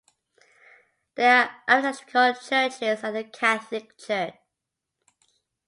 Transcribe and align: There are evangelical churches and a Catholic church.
There 1.13 1.43
are 1.67 1.77
evangelical 1.79 2.33
churches 2.41 3.03
and 3.03 3.15
a 3.15 3.23
Catholic 3.23 3.99
church. 3.99 4.33